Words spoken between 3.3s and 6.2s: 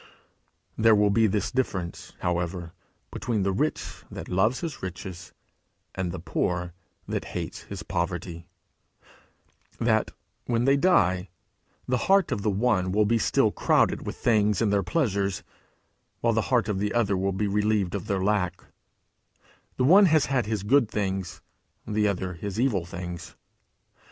the rich that loves his riches and the